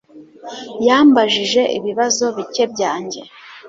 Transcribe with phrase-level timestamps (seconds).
[0.87, 3.21] Yambajije ibibazo bike byanjye